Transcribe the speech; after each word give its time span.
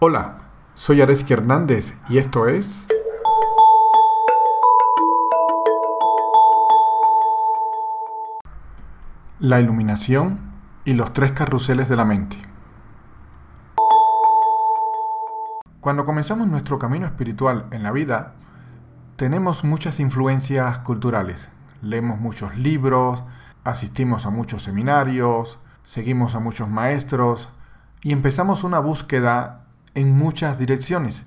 Hola, 0.00 0.38
soy 0.74 1.02
Areski 1.02 1.32
Hernández 1.32 1.96
y 2.08 2.18
esto 2.18 2.46
es... 2.46 2.86
La 9.40 9.58
iluminación 9.58 10.38
y 10.84 10.92
los 10.92 11.12
tres 11.12 11.32
carruseles 11.32 11.88
de 11.88 11.96
la 11.96 12.04
mente. 12.04 12.38
Cuando 15.80 16.04
comenzamos 16.04 16.46
nuestro 16.46 16.78
camino 16.78 17.04
espiritual 17.04 17.66
en 17.72 17.82
la 17.82 17.90
vida, 17.90 18.34
tenemos 19.16 19.64
muchas 19.64 19.98
influencias 19.98 20.78
culturales. 20.78 21.48
Leemos 21.82 22.20
muchos 22.20 22.56
libros, 22.56 23.24
asistimos 23.64 24.26
a 24.26 24.30
muchos 24.30 24.62
seminarios, 24.62 25.58
seguimos 25.82 26.36
a 26.36 26.38
muchos 26.38 26.68
maestros 26.68 27.48
y 28.00 28.12
empezamos 28.12 28.62
una 28.62 28.78
búsqueda 28.78 29.64
en 29.98 30.16
muchas 30.16 30.58
direcciones. 30.58 31.26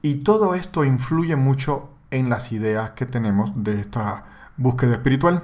Y 0.00 0.16
todo 0.16 0.54
esto 0.54 0.84
influye 0.84 1.36
mucho 1.36 1.90
en 2.10 2.30
las 2.30 2.50
ideas 2.50 2.90
que 2.90 3.04
tenemos 3.04 3.62
de 3.62 3.80
esta 3.80 4.24
búsqueda 4.56 4.94
espiritual. 4.94 5.42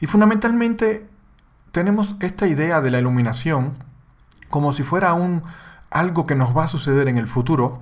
Y 0.00 0.06
fundamentalmente 0.06 1.08
tenemos 1.72 2.16
esta 2.20 2.46
idea 2.46 2.80
de 2.80 2.92
la 2.92 3.00
iluminación 3.00 3.74
como 4.48 4.72
si 4.72 4.84
fuera 4.84 5.14
un 5.14 5.42
algo 5.90 6.26
que 6.26 6.36
nos 6.36 6.56
va 6.56 6.64
a 6.64 6.68
suceder 6.68 7.08
en 7.08 7.18
el 7.18 7.26
futuro 7.26 7.80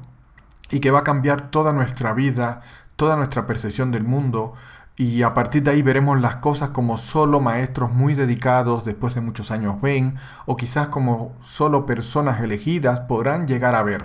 y 0.70 0.80
que 0.80 0.90
va 0.90 1.00
a 1.00 1.04
cambiar 1.04 1.50
toda 1.50 1.72
nuestra 1.72 2.14
vida, 2.14 2.62
toda 2.96 3.16
nuestra 3.16 3.46
percepción 3.46 3.92
del 3.92 4.04
mundo, 4.04 4.54
y 4.96 5.22
a 5.22 5.34
partir 5.34 5.62
de 5.62 5.72
ahí 5.72 5.82
veremos 5.82 6.20
las 6.20 6.36
cosas 6.36 6.70
como 6.70 6.96
solo 6.96 7.40
maestros 7.40 7.92
muy 7.92 8.14
dedicados 8.14 8.84
después 8.84 9.14
de 9.14 9.20
muchos 9.20 9.50
años 9.50 9.80
ven, 9.80 10.16
o 10.46 10.56
quizás 10.56 10.88
como 10.88 11.34
solo 11.42 11.84
personas 11.84 12.40
elegidas 12.40 13.00
podrán 13.00 13.46
llegar 13.46 13.74
a 13.74 13.82
ver. 13.82 14.04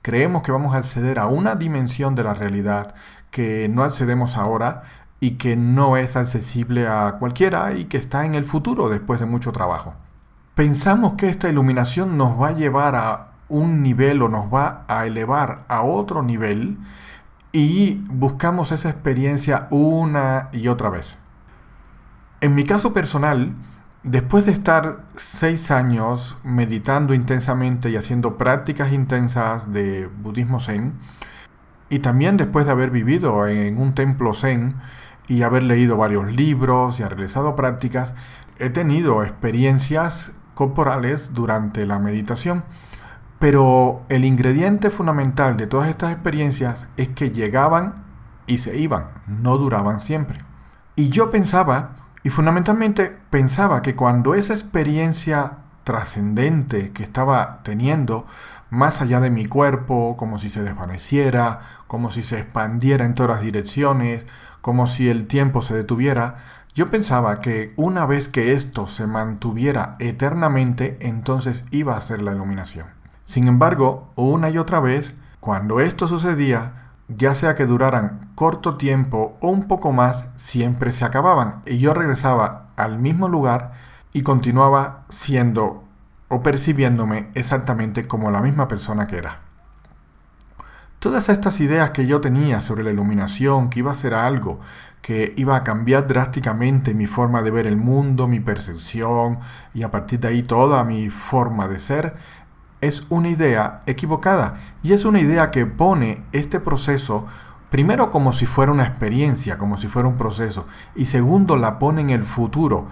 Creemos 0.00 0.42
que 0.42 0.50
vamos 0.50 0.74
a 0.74 0.78
acceder 0.78 1.18
a 1.18 1.26
una 1.26 1.54
dimensión 1.54 2.14
de 2.14 2.24
la 2.24 2.34
realidad 2.34 2.94
que 3.30 3.68
no 3.68 3.82
accedemos 3.82 4.36
ahora 4.36 4.82
y 5.20 5.32
que 5.32 5.54
no 5.54 5.96
es 5.96 6.16
accesible 6.16 6.88
a 6.88 7.16
cualquiera 7.18 7.72
y 7.72 7.84
que 7.84 7.98
está 7.98 8.24
en 8.24 8.34
el 8.34 8.44
futuro 8.44 8.88
después 8.88 9.20
de 9.20 9.26
mucho 9.26 9.52
trabajo. 9.52 9.94
Pensamos 10.54 11.14
que 11.14 11.28
esta 11.28 11.48
iluminación 11.48 12.16
nos 12.16 12.40
va 12.40 12.48
a 12.48 12.52
llevar 12.52 12.96
a 12.96 13.28
un 13.48 13.82
nivel 13.82 14.22
o 14.22 14.28
nos 14.28 14.52
va 14.52 14.84
a 14.88 15.06
elevar 15.06 15.64
a 15.68 15.82
otro 15.82 16.22
nivel 16.22 16.78
y 17.52 18.04
buscamos 18.08 18.72
esa 18.72 18.88
experiencia 18.90 19.68
una 19.70 20.48
y 20.52 20.68
otra 20.68 20.90
vez. 20.90 21.18
En 22.40 22.54
mi 22.54 22.64
caso 22.64 22.92
personal, 22.92 23.54
después 24.02 24.46
de 24.46 24.52
estar 24.52 25.04
seis 25.16 25.70
años 25.70 26.36
meditando 26.42 27.14
intensamente 27.14 27.90
y 27.90 27.96
haciendo 27.96 28.36
prácticas 28.38 28.92
intensas 28.92 29.72
de 29.72 30.06
budismo 30.06 30.58
zen, 30.58 30.94
y 31.88 31.98
también 31.98 32.38
después 32.38 32.64
de 32.64 32.72
haber 32.72 32.90
vivido 32.90 33.46
en 33.46 33.78
un 33.78 33.94
templo 33.94 34.32
zen 34.32 34.76
y 35.28 35.42
haber 35.42 35.62
leído 35.62 35.98
varios 35.98 36.32
libros 36.32 36.98
y 36.98 37.02
haber 37.02 37.18
realizado 37.18 37.54
prácticas, 37.54 38.14
he 38.58 38.70
tenido 38.70 39.22
experiencias 39.22 40.32
corporales 40.54 41.34
durante 41.34 41.84
la 41.84 41.98
meditación. 41.98 42.64
Pero 43.42 44.02
el 44.08 44.24
ingrediente 44.24 44.88
fundamental 44.88 45.56
de 45.56 45.66
todas 45.66 45.88
estas 45.88 46.12
experiencias 46.12 46.86
es 46.96 47.08
que 47.08 47.32
llegaban 47.32 48.04
y 48.46 48.58
se 48.58 48.78
iban, 48.78 49.06
no 49.26 49.58
duraban 49.58 49.98
siempre. 49.98 50.38
Y 50.94 51.08
yo 51.08 51.32
pensaba, 51.32 51.96
y 52.22 52.30
fundamentalmente 52.30 53.12
pensaba 53.30 53.82
que 53.82 53.96
cuando 53.96 54.36
esa 54.36 54.52
experiencia 54.52 55.54
trascendente 55.82 56.92
que 56.92 57.02
estaba 57.02 57.64
teniendo, 57.64 58.28
más 58.70 59.00
allá 59.00 59.18
de 59.18 59.30
mi 59.30 59.46
cuerpo, 59.46 60.16
como 60.16 60.38
si 60.38 60.48
se 60.48 60.62
desvaneciera, 60.62 61.62
como 61.88 62.12
si 62.12 62.22
se 62.22 62.38
expandiera 62.38 63.04
en 63.06 63.16
todas 63.16 63.42
direcciones, 63.42 64.24
como 64.60 64.86
si 64.86 65.08
el 65.08 65.26
tiempo 65.26 65.62
se 65.62 65.74
detuviera, 65.74 66.36
yo 66.76 66.92
pensaba 66.92 67.34
que 67.40 67.72
una 67.74 68.06
vez 68.06 68.28
que 68.28 68.52
esto 68.52 68.86
se 68.86 69.08
mantuviera 69.08 69.96
eternamente, 69.98 70.96
entonces 71.00 71.64
iba 71.72 71.96
a 71.96 72.00
ser 72.00 72.22
la 72.22 72.30
iluminación. 72.30 73.01
Sin 73.32 73.48
embargo, 73.48 74.12
una 74.14 74.50
y 74.50 74.58
otra 74.58 74.78
vez, 74.78 75.14
cuando 75.40 75.80
esto 75.80 76.06
sucedía, 76.06 76.90
ya 77.08 77.34
sea 77.34 77.54
que 77.54 77.64
duraran 77.64 78.30
corto 78.34 78.76
tiempo 78.76 79.38
o 79.40 79.48
un 79.48 79.68
poco 79.68 79.90
más, 79.90 80.26
siempre 80.34 80.92
se 80.92 81.06
acababan 81.06 81.62
y 81.64 81.78
yo 81.78 81.94
regresaba 81.94 82.66
al 82.76 82.98
mismo 82.98 83.30
lugar 83.30 83.72
y 84.12 84.20
continuaba 84.20 85.06
siendo 85.08 85.82
o 86.28 86.42
percibiéndome 86.42 87.30
exactamente 87.32 88.06
como 88.06 88.30
la 88.30 88.42
misma 88.42 88.68
persona 88.68 89.06
que 89.06 89.16
era. 89.16 89.38
Todas 90.98 91.30
estas 91.30 91.58
ideas 91.60 91.92
que 91.92 92.06
yo 92.06 92.20
tenía 92.20 92.60
sobre 92.60 92.84
la 92.84 92.90
iluminación, 92.90 93.70
que 93.70 93.78
iba 93.78 93.92
a 93.92 93.94
ser 93.94 94.12
algo, 94.12 94.60
que 95.00 95.34
iba 95.36 95.56
a 95.56 95.64
cambiar 95.64 96.06
drásticamente 96.06 96.94
mi 96.94 97.06
forma 97.06 97.42
de 97.42 97.50
ver 97.50 97.66
el 97.66 97.76
mundo, 97.76 98.28
mi 98.28 98.38
percepción 98.38 99.40
y 99.74 99.82
a 99.82 99.90
partir 99.90 100.20
de 100.20 100.28
ahí 100.28 100.42
toda 100.44 100.84
mi 100.84 101.10
forma 101.10 101.66
de 101.66 101.80
ser, 101.80 102.12
es 102.82 103.06
una 103.08 103.30
idea 103.30 103.80
equivocada 103.86 104.54
y 104.82 104.92
es 104.92 105.06
una 105.06 105.20
idea 105.20 105.50
que 105.50 105.64
pone 105.64 106.22
este 106.32 106.60
proceso 106.60 107.24
primero 107.70 108.10
como 108.10 108.34
si 108.34 108.44
fuera 108.44 108.72
una 108.72 108.86
experiencia, 108.86 109.56
como 109.56 109.78
si 109.78 109.88
fuera 109.88 110.08
un 110.08 110.18
proceso 110.18 110.66
y 110.94 111.06
segundo 111.06 111.56
la 111.56 111.78
pone 111.78 112.02
en 112.02 112.10
el 112.10 112.24
futuro, 112.24 112.88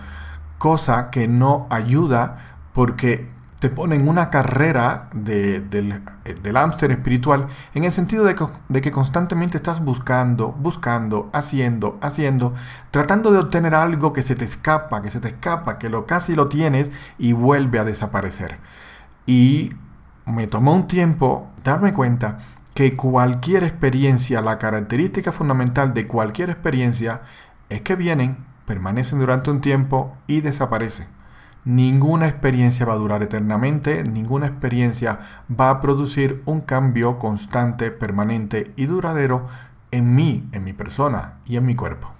cosa 0.56 1.10
que 1.10 1.28
no 1.28 1.66
ayuda 1.68 2.56
porque 2.72 3.28
te 3.58 3.68
pone 3.68 3.96
en 3.96 4.08
una 4.08 4.30
carrera 4.30 5.10
de, 5.12 5.60
del, 5.60 6.00
del 6.24 6.56
hámster 6.56 6.92
espiritual 6.92 7.48
en 7.74 7.84
el 7.84 7.92
sentido 7.92 8.24
de 8.24 8.34
que, 8.34 8.46
de 8.70 8.80
que, 8.80 8.90
constantemente 8.90 9.58
estás 9.58 9.84
buscando, 9.84 10.52
buscando, 10.52 11.28
haciendo, 11.34 11.98
haciendo, 12.00 12.54
tratando 12.90 13.32
de 13.32 13.38
obtener 13.38 13.74
algo 13.74 14.14
que 14.14 14.22
se 14.22 14.34
te 14.34 14.46
escapa, 14.46 15.02
que 15.02 15.10
se 15.10 15.20
te 15.20 15.28
escapa, 15.28 15.78
que 15.78 15.90
lo 15.90 16.06
casi 16.06 16.34
lo 16.34 16.48
tienes 16.48 16.90
y 17.18 17.32
vuelve 17.32 17.78
a 17.78 17.84
desaparecer. 17.84 18.58
Y 19.26 19.70
me 20.26 20.46
tomó 20.46 20.74
un 20.74 20.86
tiempo 20.86 21.50
darme 21.64 21.92
cuenta 21.92 22.38
que 22.74 22.96
cualquier 22.96 23.64
experiencia, 23.64 24.40
la 24.40 24.58
característica 24.58 25.32
fundamental 25.32 25.92
de 25.92 26.06
cualquier 26.06 26.50
experiencia 26.50 27.22
es 27.68 27.82
que 27.82 27.96
vienen, 27.96 28.38
permanecen 28.64 29.20
durante 29.20 29.50
un 29.50 29.60
tiempo 29.60 30.16
y 30.26 30.40
desaparecen. 30.40 31.08
Ninguna 31.64 32.26
experiencia 32.26 32.86
va 32.86 32.94
a 32.94 32.96
durar 32.96 33.22
eternamente, 33.22 34.02
ninguna 34.04 34.46
experiencia 34.46 35.20
va 35.50 35.68
a 35.68 35.80
producir 35.80 36.42
un 36.46 36.62
cambio 36.62 37.18
constante, 37.18 37.90
permanente 37.90 38.72
y 38.76 38.86
duradero 38.86 39.46
en 39.90 40.14
mí, 40.14 40.48
en 40.52 40.64
mi 40.64 40.72
persona 40.72 41.34
y 41.44 41.56
en 41.56 41.66
mi 41.66 41.74
cuerpo. 41.74 42.14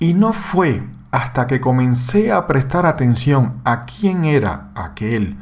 Y 0.00 0.14
no 0.14 0.32
fue 0.32 0.82
hasta 1.12 1.46
que 1.46 1.60
comencé 1.60 2.32
a 2.32 2.46
prestar 2.46 2.86
atención 2.86 3.60
a 3.64 3.82
quién 3.82 4.24
era 4.24 4.70
aquel 4.74 5.36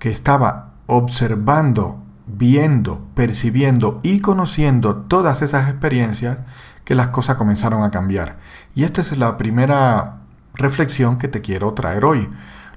que 0.00 0.10
estaba 0.10 0.72
observando, 0.86 2.02
viendo, 2.26 3.06
percibiendo 3.14 4.00
y 4.02 4.20
conociendo 4.20 4.96
todas 4.96 5.42
esas 5.42 5.68
experiencias 5.68 6.38
que 6.84 6.96
las 6.96 7.10
cosas 7.10 7.36
comenzaron 7.36 7.84
a 7.84 7.92
cambiar. 7.92 8.38
Y 8.74 8.82
esta 8.82 9.02
es 9.02 9.16
la 9.16 9.36
primera 9.36 10.22
reflexión 10.54 11.18
que 11.18 11.28
te 11.28 11.42
quiero 11.42 11.74
traer 11.74 12.04
hoy. 12.04 12.28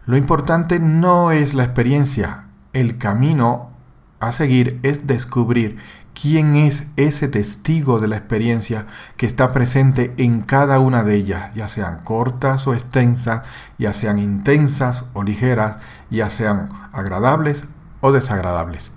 Lo 0.06 0.18
importante 0.18 0.80
no 0.80 1.32
es 1.32 1.56
la 1.56 1.64
experiencia, 1.64 2.46
el 2.74 2.98
camino 2.98 3.72
a 4.20 4.32
seguir 4.32 4.80
es 4.84 5.08
descubrir 5.08 5.78
quién 6.14 6.56
es 6.56 6.88
ese 6.96 7.28
testigo 7.28 8.00
de 8.00 8.08
la 8.08 8.18
experiencia 8.18 8.86
que 9.18 9.26
está 9.26 9.52
presente 9.52 10.14
en 10.18 10.42
cada 10.42 10.80
una 10.80 11.04
de 11.04 11.16
ellas, 11.16 11.54
ya 11.56 11.68
sean 11.68 12.00
cortas 12.04 12.68
o 12.68 12.74
extensas, 12.74 13.42
ya 13.78 13.94
sean 13.94 14.18
intensas 14.20 15.06
o 15.14 15.24
ligeras, 15.24 15.78
ya 16.14 16.30
sean 16.30 16.70
agradables 16.92 17.64
o 18.02 18.12
desagradables. 18.12 18.92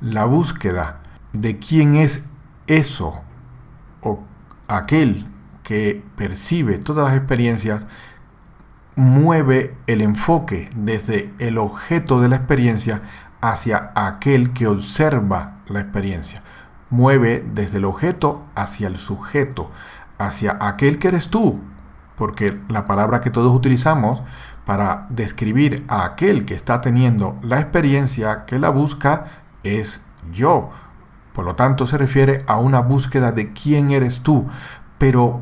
La 0.00 0.24
búsqueda 0.24 1.00
de 1.32 1.58
quién 1.58 1.96
es 1.96 2.26
eso 2.66 3.20
o 4.00 4.24
aquel 4.68 5.26
que 5.62 6.02
percibe 6.16 6.78
todas 6.78 7.04
las 7.06 7.16
experiencias 7.16 7.86
mueve 8.96 9.74
el 9.86 10.02
enfoque 10.02 10.70
desde 10.74 11.32
el 11.38 11.56
objeto 11.58 12.20
de 12.20 12.28
la 12.28 12.36
experiencia 12.36 13.02
hacia 13.40 13.92
aquel 13.94 14.52
que 14.52 14.66
observa 14.66 15.56
la 15.68 15.80
experiencia 15.80 16.42
mueve 16.92 17.42
desde 17.54 17.78
el 17.78 17.86
objeto 17.86 18.42
hacia 18.54 18.86
el 18.86 18.98
sujeto, 18.98 19.70
hacia 20.18 20.58
aquel 20.60 20.98
que 20.98 21.08
eres 21.08 21.28
tú, 21.28 21.62
porque 22.16 22.60
la 22.68 22.86
palabra 22.86 23.22
que 23.22 23.30
todos 23.30 23.50
utilizamos 23.50 24.22
para 24.64 25.06
describir 25.08 25.84
a 25.88 26.04
aquel 26.04 26.44
que 26.44 26.54
está 26.54 26.80
teniendo 26.80 27.38
la 27.42 27.60
experiencia 27.60 28.44
que 28.46 28.58
la 28.58 28.70
busca 28.70 29.24
es 29.62 30.04
yo. 30.32 30.70
Por 31.32 31.44
lo 31.44 31.54
tanto, 31.54 31.86
se 31.86 31.98
refiere 31.98 32.38
a 32.46 32.58
una 32.58 32.80
búsqueda 32.80 33.32
de 33.32 33.52
quién 33.52 33.90
eres 33.90 34.20
tú, 34.20 34.46
pero 34.98 35.40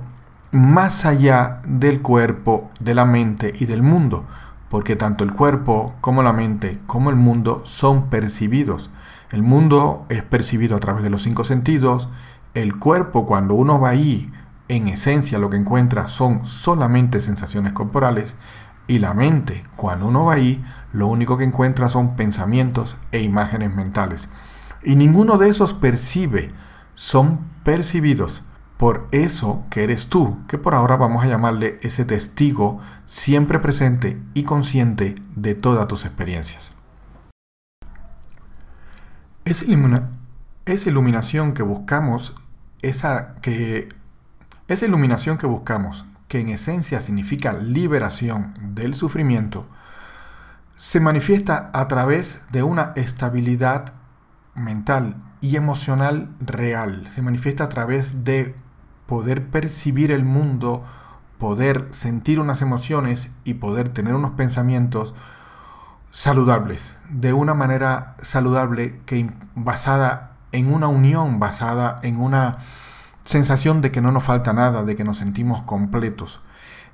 más 0.52 1.05
allá 1.05 1.61
del 1.64 2.00
cuerpo, 2.00 2.70
de 2.81 2.94
la 2.94 3.05
mente 3.05 3.52
y 3.58 3.67
del 3.67 3.82
mundo. 3.82 4.25
porque 4.70 4.94
tanto 4.94 5.25
el 5.25 5.32
cuerpo 5.32 5.96
como 6.00 6.23
la 6.23 6.32
mente 6.32 6.78
como 6.87 7.11
el 7.11 7.16
mundo 7.16 7.61
son 7.64 8.08
percibidos. 8.08 8.88
El 9.31 9.43
mundo 9.43 10.06
es 10.08 10.23
percibido 10.23 10.76
a 10.76 10.81
través 10.81 11.02
de 11.02 11.11
los 11.11 11.23
cinco 11.23 11.44
sentidos, 11.44 12.08
el 12.55 12.76
cuerpo 12.76 13.26
cuando 13.26 13.55
uno 13.55 13.81
va 13.81 13.90
ahí, 13.90 14.32
en 14.69 14.87
esencia 14.87 15.38
lo 15.38 15.50
que 15.50 15.56
encuentra 15.56 16.06
son 16.06 16.46
solamente 16.46 17.20
sensaciones 17.20 17.73
corporales, 17.73 18.37
y 18.90 18.98
la 18.98 19.14
mente, 19.14 19.62
cuando 19.76 20.08
uno 20.08 20.25
va 20.25 20.34
ahí, 20.34 20.64
lo 20.92 21.06
único 21.06 21.38
que 21.38 21.44
encuentra 21.44 21.88
son 21.88 22.16
pensamientos 22.16 22.96
e 23.12 23.20
imágenes 23.20 23.72
mentales. 23.72 24.28
Y 24.82 24.96
ninguno 24.96 25.38
de 25.38 25.48
esos 25.48 25.75
percibe, 25.75 26.48
son 26.96 27.38
percibidos 27.62 28.42
por 28.76 29.06
eso 29.12 29.62
que 29.70 29.84
eres 29.84 30.08
tú, 30.08 30.38
que 30.48 30.58
por 30.58 30.75
ahora 30.75 30.96
vamos 30.96 31.22
a 31.22 31.28
llamarle 31.28 31.78
ese 31.82 32.04
testigo 32.04 32.81
siempre 33.06 33.60
presente 33.60 34.20
y 34.34 34.42
consciente 34.42 35.14
de 35.37 35.54
todas 35.54 35.87
tus 35.87 36.04
experiencias. 36.04 36.72
Esa, 39.44 39.66
esa 40.66 40.88
iluminación 40.88 41.54
que 41.54 41.62
buscamos, 41.62 42.34
esa, 42.82 43.37
que, 43.37 43.88
esa 44.66 44.84
iluminación 44.84 45.38
que 45.38 45.46
buscamos, 45.46 46.06
que 46.31 46.41
en 46.41 46.49
esencia 46.49 47.00
significa 47.00 47.53
liberación 47.53 48.55
del 48.61 48.94
sufrimiento, 48.94 49.67
se 50.77 51.00
manifiesta 51.00 51.71
a 51.73 51.88
través 51.88 52.41
de 52.53 52.62
una 52.62 52.93
estabilidad 52.94 53.94
mental 54.55 55.17
y 55.41 55.56
emocional 55.56 56.31
real. 56.38 57.09
Se 57.09 57.21
manifiesta 57.21 57.65
a 57.65 57.69
través 57.69 58.23
de 58.23 58.55
poder 59.06 59.49
percibir 59.49 60.12
el 60.12 60.25
mundo, 60.25 60.85
poder 61.38 61.88
sentir 61.91 62.38
unas 62.38 62.62
emociones 62.62 63.33
y 63.43 63.55
poder 63.55 63.88
tener 63.88 64.15
unos 64.15 64.31
pensamientos 64.31 65.17
saludables, 66.11 66.97
de 67.09 67.33
una 67.33 67.55
manera 67.55 68.15
saludable 68.21 69.00
que 69.05 69.33
basada 69.56 70.37
en 70.53 70.73
una 70.73 70.87
unión, 70.87 71.41
basada 71.41 71.99
en 72.05 72.21
una 72.21 72.59
sensación 73.25 73.81
de 73.81 73.90
que 73.90 74.00
no 74.00 74.12
nos 74.12 74.25
falta 74.25 74.52
nada, 74.52 74.84
de 74.84 74.96
que 74.96 75.05
nos 75.05 75.19
sentimos 75.19 75.62
completos. 75.62 76.40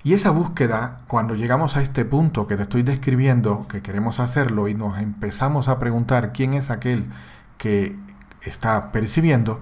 Y 0.03 0.15
esa 0.15 0.31
búsqueda, 0.31 0.99
cuando 1.09 1.35
llegamos 1.35 1.77
a 1.77 1.83
este 1.83 2.05
punto 2.05 2.47
que 2.47 2.57
te 2.57 2.63
estoy 2.63 2.83
describiendo, 2.83 3.67
que 3.69 3.83
queremos 3.83 4.21
hacerlo 4.21 4.69
y 4.69 4.75
nos 4.75 4.99
empezamos 4.99 5.69
a 5.69 5.79
preguntar 5.79 6.33
quién 6.33 6.55
es 6.55 6.71
aquel 6.71 7.07
que 7.59 7.97
está 8.43 8.93
percibiendo, 8.93 9.61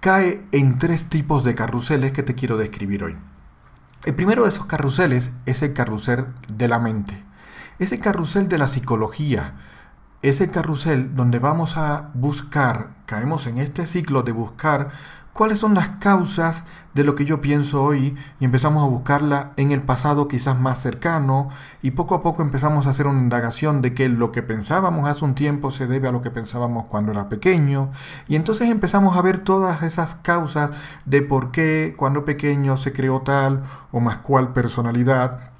cae 0.00 0.44
en 0.52 0.78
tres 0.78 1.06
tipos 1.08 1.44
de 1.44 1.54
carruseles 1.54 2.12
que 2.12 2.22
te 2.22 2.34
quiero 2.34 2.58
describir 2.58 3.04
hoy. 3.04 3.16
El 4.04 4.14
primero 4.14 4.42
de 4.42 4.50
esos 4.50 4.66
carruseles 4.66 5.32
es 5.46 5.62
el 5.62 5.72
carrusel 5.72 6.26
de 6.46 6.68
la 6.68 6.78
mente. 6.78 7.24
Ese 7.78 7.98
carrusel 7.98 8.48
de 8.48 8.58
la 8.58 8.68
psicología. 8.68 9.54
Ese 10.20 10.48
carrusel 10.48 11.14
donde 11.14 11.38
vamos 11.38 11.78
a 11.78 12.10
buscar, 12.12 12.90
caemos 13.06 13.46
en 13.46 13.56
este 13.56 13.86
ciclo 13.86 14.22
de 14.22 14.32
buscar 14.32 14.90
cuáles 15.34 15.58
son 15.58 15.74
las 15.74 15.88
causas 15.98 16.62
de 16.94 17.02
lo 17.02 17.16
que 17.16 17.24
yo 17.24 17.40
pienso 17.40 17.82
hoy 17.82 18.16
y 18.38 18.44
empezamos 18.44 18.84
a 18.84 18.88
buscarla 18.88 19.50
en 19.56 19.72
el 19.72 19.82
pasado 19.82 20.28
quizás 20.28 20.58
más 20.58 20.80
cercano 20.80 21.50
y 21.82 21.90
poco 21.90 22.14
a 22.14 22.22
poco 22.22 22.40
empezamos 22.40 22.86
a 22.86 22.90
hacer 22.90 23.08
una 23.08 23.18
indagación 23.18 23.82
de 23.82 23.94
que 23.94 24.08
lo 24.08 24.30
que 24.30 24.42
pensábamos 24.42 25.10
hace 25.10 25.24
un 25.24 25.34
tiempo 25.34 25.72
se 25.72 25.88
debe 25.88 26.06
a 26.06 26.12
lo 26.12 26.22
que 26.22 26.30
pensábamos 26.30 26.86
cuando 26.86 27.10
era 27.10 27.28
pequeño. 27.28 27.90
Y 28.28 28.36
entonces 28.36 28.70
empezamos 28.70 29.16
a 29.16 29.22
ver 29.22 29.40
todas 29.40 29.82
esas 29.82 30.14
causas 30.14 30.70
de 31.04 31.20
por 31.20 31.50
qué 31.50 31.94
cuando 31.96 32.24
pequeño 32.24 32.76
se 32.76 32.92
creó 32.92 33.22
tal 33.22 33.64
o 33.90 33.98
más 33.98 34.18
cual 34.18 34.52
personalidad, 34.52 35.52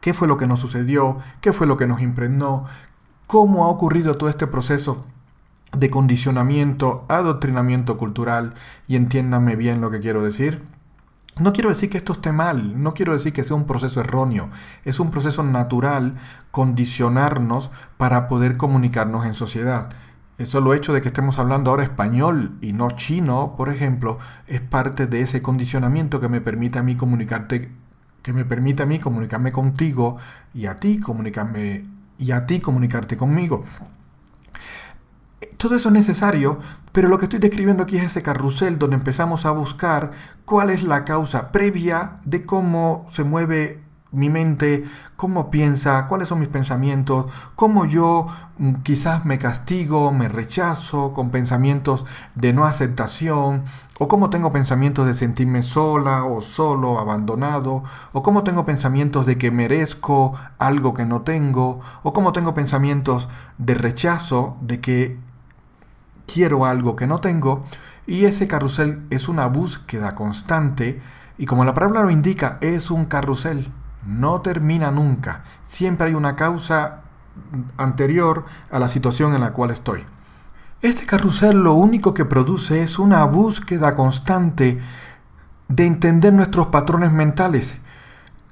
qué 0.00 0.14
fue 0.14 0.26
lo 0.26 0.36
que 0.36 0.48
nos 0.48 0.58
sucedió, 0.58 1.18
qué 1.40 1.52
fue 1.52 1.68
lo 1.68 1.76
que 1.76 1.86
nos 1.86 2.02
impregnó, 2.02 2.66
cómo 3.28 3.66
ha 3.66 3.68
ocurrido 3.68 4.16
todo 4.16 4.28
este 4.28 4.48
proceso 4.48 5.06
de 5.72 5.90
condicionamiento, 5.90 7.04
adoctrinamiento 7.08 7.98
cultural, 7.98 8.54
y 8.86 8.96
entiéndanme 8.96 9.56
bien 9.56 9.80
lo 9.80 9.90
que 9.90 10.00
quiero 10.00 10.22
decir. 10.22 10.62
No 11.38 11.52
quiero 11.52 11.68
decir 11.68 11.90
que 11.90 11.98
esto 11.98 12.14
esté 12.14 12.32
mal, 12.32 12.82
no 12.82 12.94
quiero 12.94 13.12
decir 13.12 13.34
que 13.34 13.44
sea 13.44 13.56
un 13.56 13.66
proceso 13.66 14.00
erróneo, 14.00 14.48
es 14.86 15.00
un 15.00 15.10
proceso 15.10 15.42
natural 15.42 16.14
condicionarnos 16.50 17.70
para 17.98 18.26
poder 18.26 18.56
comunicarnos 18.56 19.26
en 19.26 19.34
sociedad. 19.34 19.90
Eso 20.38 20.62
lo 20.62 20.72
hecho 20.72 20.94
de 20.94 21.02
que 21.02 21.08
estemos 21.08 21.38
hablando 21.38 21.70
ahora 21.70 21.84
español 21.84 22.56
y 22.62 22.72
no 22.72 22.90
chino, 22.90 23.54
por 23.56 23.68
ejemplo, 23.68 24.18
es 24.46 24.62
parte 24.62 25.06
de 25.06 25.20
ese 25.20 25.42
condicionamiento 25.42 26.20
que 26.20 26.28
me 26.28 26.40
permite 26.40 26.78
a 26.78 26.82
mí 26.82 26.94
comunicarte, 26.94 27.70
que 28.22 28.32
me 28.32 28.46
permite 28.46 28.82
a 28.82 28.86
mí 28.86 28.98
comunicarme 28.98 29.52
contigo 29.52 30.16
y 30.54 30.66
a 30.66 30.76
ti 30.76 31.00
comunicarme 31.00 31.84
y 32.18 32.32
a 32.32 32.46
ti 32.46 32.60
comunicarte 32.60 33.18
conmigo. 33.18 33.64
Todo 35.56 35.74
eso 35.74 35.88
es 35.88 35.94
necesario, 35.94 36.58
pero 36.92 37.08
lo 37.08 37.18
que 37.18 37.24
estoy 37.24 37.40
describiendo 37.40 37.82
aquí 37.82 37.96
es 37.96 38.04
ese 38.04 38.22
carrusel 38.22 38.78
donde 38.78 38.96
empezamos 38.96 39.46
a 39.46 39.52
buscar 39.52 40.12
cuál 40.44 40.70
es 40.70 40.82
la 40.82 41.04
causa 41.04 41.50
previa 41.50 42.18
de 42.24 42.42
cómo 42.42 43.06
se 43.08 43.24
mueve 43.24 43.86
mi 44.12 44.30
mente, 44.30 44.84
cómo 45.16 45.50
piensa, 45.50 46.06
cuáles 46.06 46.28
son 46.28 46.38
mis 46.38 46.48
pensamientos, 46.48 47.26
cómo 47.54 47.86
yo 47.86 48.28
mm, 48.58 48.76
quizás 48.76 49.24
me 49.24 49.38
castigo, 49.38 50.12
me 50.12 50.28
rechazo 50.28 51.12
con 51.12 51.30
pensamientos 51.30 52.06
de 52.34 52.52
no 52.52 52.64
aceptación, 52.64 53.64
o 53.98 54.08
cómo 54.08 54.30
tengo 54.30 54.52
pensamientos 54.52 55.06
de 55.06 55.14
sentirme 55.14 55.62
sola 55.62 56.24
o 56.24 56.40
solo, 56.40 56.98
abandonado, 56.98 57.82
o 58.12 58.22
cómo 58.22 58.44
tengo 58.44 58.64
pensamientos 58.64 59.26
de 59.26 59.38
que 59.38 59.50
merezco 59.50 60.34
algo 60.58 60.94
que 60.94 61.06
no 61.06 61.22
tengo, 61.22 61.80
o 62.02 62.12
cómo 62.12 62.32
tengo 62.32 62.54
pensamientos 62.54 63.28
de 63.58 63.74
rechazo, 63.74 64.56
de 64.60 64.80
que 64.80 65.25
quiero 66.26 66.66
algo 66.66 66.96
que 66.96 67.06
no 67.06 67.20
tengo 67.20 67.64
y 68.06 68.24
ese 68.24 68.46
carrusel 68.46 69.02
es 69.10 69.28
una 69.28 69.46
búsqueda 69.46 70.14
constante 70.14 71.00
y 71.38 71.46
como 71.46 71.64
la 71.64 71.74
palabra 71.74 72.02
lo 72.02 72.10
indica, 72.10 72.58
es 72.60 72.90
un 72.90 73.06
carrusel, 73.06 73.70
no 74.06 74.40
termina 74.40 74.90
nunca, 74.90 75.44
siempre 75.64 76.08
hay 76.08 76.14
una 76.14 76.36
causa 76.36 77.02
anterior 77.76 78.44
a 78.70 78.78
la 78.78 78.88
situación 78.88 79.34
en 79.34 79.40
la 79.40 79.52
cual 79.52 79.70
estoy. 79.70 80.04
Este 80.82 81.06
carrusel 81.06 81.62
lo 81.62 81.74
único 81.74 82.14
que 82.14 82.24
produce 82.24 82.82
es 82.82 82.98
una 82.98 83.24
búsqueda 83.24 83.94
constante 83.94 84.78
de 85.68 85.86
entender 85.86 86.32
nuestros 86.32 86.68
patrones 86.68 87.12
mentales, 87.12 87.80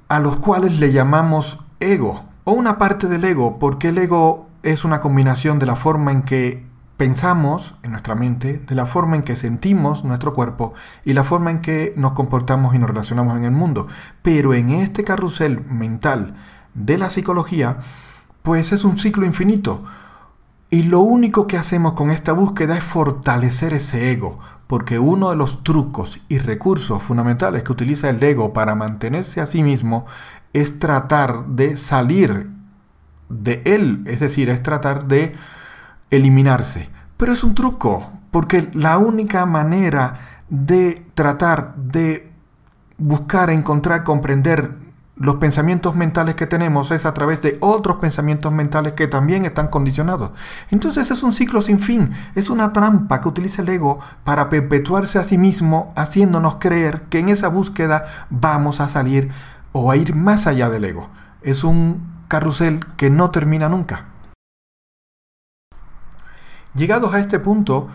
a 0.08 0.20
los 0.20 0.36
cuales 0.36 0.80
le 0.80 0.92
llamamos 0.92 1.64
ego, 1.80 2.24
o 2.44 2.52
una 2.52 2.78
parte 2.78 3.08
del 3.08 3.24
ego, 3.24 3.58
porque 3.58 3.88
el 3.88 3.98
ego 3.98 4.48
es 4.62 4.84
una 4.84 5.00
combinación 5.00 5.58
de 5.58 5.66
la 5.66 5.76
forma 5.76 6.12
en 6.12 6.22
que 6.22 6.66
pensamos 6.96 7.74
en 7.82 7.90
nuestra 7.90 8.14
mente, 8.14 8.62
de 8.66 8.74
la 8.74 8.86
forma 8.86 9.16
en 9.16 9.22
que 9.22 9.36
sentimos 9.36 10.04
nuestro 10.04 10.34
cuerpo 10.34 10.74
y 11.04 11.12
la 11.12 11.24
forma 11.24 11.50
en 11.50 11.60
que 11.60 11.92
nos 11.96 12.12
comportamos 12.12 12.74
y 12.74 12.78
nos 12.78 12.88
relacionamos 12.88 13.36
en 13.36 13.44
el 13.44 13.50
mundo. 13.50 13.88
Pero 14.22 14.54
en 14.54 14.70
este 14.70 15.04
carrusel 15.04 15.64
mental 15.64 16.34
de 16.74 16.98
la 16.98 17.10
psicología, 17.10 17.78
pues 18.42 18.72
es 18.72 18.84
un 18.84 18.98
ciclo 18.98 19.26
infinito. 19.26 19.84
Y 20.70 20.84
lo 20.84 21.00
único 21.00 21.46
que 21.46 21.56
hacemos 21.56 21.92
con 21.94 22.10
esta 22.10 22.32
búsqueda 22.32 22.76
es 22.76 22.84
fortalecer 22.84 23.74
ese 23.74 24.10
ego, 24.10 24.40
porque 24.66 24.98
uno 24.98 25.30
de 25.30 25.36
los 25.36 25.62
trucos 25.62 26.20
y 26.28 26.38
recursos 26.38 27.02
fundamentales 27.02 27.62
que 27.62 27.72
utiliza 27.72 28.08
el 28.08 28.22
ego 28.22 28.52
para 28.52 28.74
mantenerse 28.74 29.40
a 29.40 29.46
sí 29.46 29.62
mismo 29.62 30.06
es 30.52 30.78
tratar 30.78 31.46
de 31.46 31.76
salir 31.76 32.50
de 33.28 33.62
él, 33.64 34.04
es 34.06 34.20
decir, 34.20 34.48
es 34.50 34.62
tratar 34.62 35.06
de 35.06 35.34
eliminarse. 36.10 36.88
Pero 37.16 37.32
es 37.32 37.44
un 37.44 37.54
truco, 37.54 38.12
porque 38.30 38.68
la 38.74 38.98
única 38.98 39.46
manera 39.46 40.42
de 40.48 41.06
tratar 41.14 41.74
de 41.76 42.32
buscar, 42.98 43.50
encontrar, 43.50 44.04
comprender 44.04 44.84
los 45.16 45.36
pensamientos 45.36 45.94
mentales 45.94 46.34
que 46.34 46.46
tenemos 46.46 46.90
es 46.90 47.06
a 47.06 47.14
través 47.14 47.40
de 47.40 47.56
otros 47.60 47.98
pensamientos 47.98 48.52
mentales 48.52 48.94
que 48.94 49.06
también 49.06 49.44
están 49.44 49.68
condicionados. 49.68 50.32
Entonces 50.70 51.10
es 51.10 51.22
un 51.22 51.32
ciclo 51.32 51.62
sin 51.62 51.78
fin, 51.78 52.10
es 52.34 52.50
una 52.50 52.72
trampa 52.72 53.20
que 53.20 53.28
utiliza 53.28 53.62
el 53.62 53.68
ego 53.68 54.00
para 54.24 54.48
perpetuarse 54.48 55.18
a 55.18 55.24
sí 55.24 55.38
mismo, 55.38 55.92
haciéndonos 55.96 56.56
creer 56.56 57.02
que 57.02 57.20
en 57.20 57.28
esa 57.28 57.48
búsqueda 57.48 58.04
vamos 58.30 58.80
a 58.80 58.88
salir 58.88 59.30
o 59.72 59.90
a 59.90 59.96
ir 59.96 60.14
más 60.14 60.46
allá 60.46 60.68
del 60.68 60.84
ego. 60.84 61.08
Es 61.42 61.62
un 61.62 62.14
carrusel 62.26 62.84
que 62.96 63.10
no 63.10 63.30
termina 63.30 63.68
nunca. 63.68 64.06
Llegados 66.74 67.14
a 67.14 67.20
este 67.20 67.38
punto, 67.38 67.86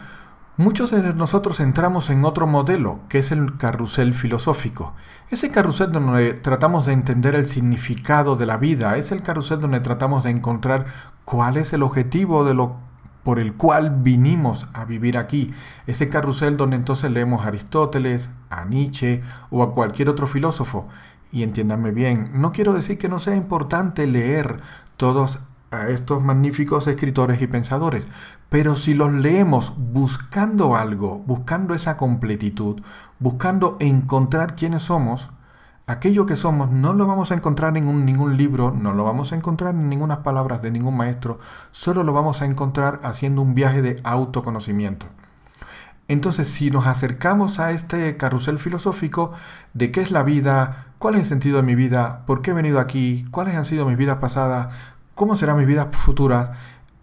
muchos 0.56 0.92
de 0.92 1.14
nosotros 1.14 1.60
entramos 1.60 2.10
en 2.10 2.24
otro 2.24 2.48
modelo, 2.48 3.02
que 3.10 3.18
es 3.18 3.34
el 3.34 3.58
carrusel 3.58 4.14
filosófico. 4.14 4.94
Ese 5.30 5.52
carrusel 5.52 5.92
donde 5.92 6.34
tratamos 6.36 6.86
de 6.86 6.94
entender 6.94 7.36
el 7.36 7.46
significado 7.46 8.38
de 8.38 8.46
la 8.46 8.56
vida, 8.56 8.96
es 8.96 9.12
el 9.12 9.22
carrusel 9.22 9.60
donde 9.60 9.82
tratamos 9.82 10.24
de 10.24 10.30
encontrar 10.30 10.86
cuál 11.26 11.58
es 11.58 11.74
el 11.74 11.84
objetivo 11.84 12.46
de 12.46 12.54
lo 12.54 12.78
por 13.24 13.40
el 13.40 13.54
cual 13.56 13.98
vinimos 14.00 14.70
a 14.74 14.86
vivir 14.86 15.18
aquí. 15.18 15.54
Ese 15.86 16.08
carrusel 16.08 16.56
donde 16.56 16.78
entonces 16.78 17.12
leemos 17.12 17.44
a 17.44 17.50
Aristóteles, 17.50 18.30
a 18.50 18.64
Nietzsche 18.64 19.22
o 19.50 19.62
a 19.62 19.74
cualquier 19.74 20.08
otro 20.08 20.26
filósofo. 20.26 20.88
y 21.32 21.44
entiéndanme 21.44 21.92
bien, 21.92 22.32
no 22.34 22.52
quiero 22.54 22.74
decir 22.74 22.98
que 22.98 23.10
no 23.10 23.20
sea 23.20 23.36
importante 23.36 24.08
leer 24.08 24.58
todos 24.98 25.40
a 25.72 25.90
estos 25.90 26.24
magníficos 26.24 26.88
escritores 26.88 27.42
y 27.42 27.48
pensadores, 27.48 28.08
pero 28.50 28.76
si 28.76 28.94
los 28.94 29.12
leemos 29.12 29.74
buscando 29.78 30.76
algo, 30.76 31.20
buscando 31.20 31.76
esa 31.76 31.98
completitud, 31.98 32.82
buscando 33.20 33.78
encontrar 33.80 34.56
quiénes 34.56 34.84
somos, 34.84 35.30
aquello 35.86 36.26
que 36.26 36.36
somos 36.36 36.70
no 36.72 36.94
lo 36.94 37.08
vamos 37.08 37.32
a 37.32 37.36
encontrar 37.36 37.76
en 37.78 38.06
ningún 38.06 38.38
libro, 38.38 38.72
no 38.72 38.94
lo 38.94 39.04
vamos 39.04 39.32
a 39.32 39.36
encontrar 39.36 39.76
en 39.76 39.90
ninguna 39.90 40.24
palabras 40.24 40.62
de 40.62 40.72
ningún 40.72 40.98
maestro, 40.98 41.40
solo 41.72 42.04
lo 42.04 42.14
vamos 42.14 42.42
a 42.42 42.46
encontrar 42.46 43.00
haciendo 43.04 43.42
un 43.42 43.56
viaje 43.56 43.82
de 43.82 43.96
autoconocimiento. 44.04 45.08
Entonces, 46.08 46.48
si 46.48 46.72
nos 46.72 46.88
acercamos 46.88 47.60
a 47.60 47.72
este 47.72 48.18
carrusel 48.18 48.58
filosófico 48.58 49.32
de 49.76 49.92
qué 49.92 50.02
es 50.02 50.10
la 50.10 50.24
vida, 50.24 50.88
cuál 50.98 51.14
es 51.14 51.22
el 51.22 51.28
sentido 51.28 51.58
de 51.58 51.64
mi 51.64 51.76
vida, 51.76 52.24
por 52.26 52.42
qué 52.42 52.50
he 52.50 52.54
venido 52.56 52.80
aquí, 52.80 53.26
cuáles 53.30 53.56
han 53.56 53.66
sido 53.66 53.86
mis 53.86 53.96
vidas 53.96 54.18
pasadas, 54.18 54.74
cómo 55.20 55.36
serán 55.36 55.58
mis 55.58 55.68
vidas 55.68 55.88
futuras, 55.92 56.50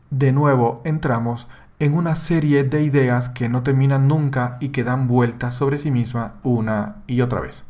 de 0.09 0.33
nuevo 0.33 0.81
entramos 0.87 1.49
en 1.79 1.93
una 1.93 2.15
serie 2.15 2.65
de 2.65 2.83
ideas 2.83 3.29
que 3.29 3.51
no 3.51 3.63
terminan 3.63 4.09
nunca 4.09 4.57
y 4.59 4.71
que 4.71 4.85
dan 4.85 5.07
vueltas 5.07 5.53
sobre 5.53 5.77
sí 5.77 5.91
misma 5.91 6.37
una 6.43 6.97
y 7.07 7.21
otra 7.21 7.43
vez. 7.43 7.65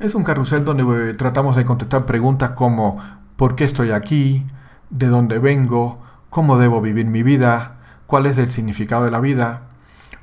Es 0.00 0.14
un 0.14 0.24
carrusel 0.24 0.64
donde 0.64 1.10
eh, 1.10 1.12
tratamos 1.12 1.54
de 1.54 1.66
contestar 1.66 2.06
preguntas 2.06 2.52
como 2.52 2.96
¿por 3.36 3.54
qué 3.54 3.64
estoy 3.64 3.90
aquí? 3.90 4.46
¿De 4.88 5.08
dónde 5.08 5.38
vengo? 5.38 6.00
¿Cómo 6.30 6.56
debo 6.56 6.80
vivir 6.80 7.04
mi 7.04 7.22
vida? 7.22 7.74
¿Cuál 8.06 8.24
es 8.24 8.38
el 8.38 8.50
significado 8.50 9.04
de 9.04 9.10
la 9.10 9.20
vida? 9.20 9.64